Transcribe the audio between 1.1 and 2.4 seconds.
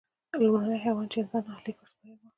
چې انسان اهلي کړ سپی و.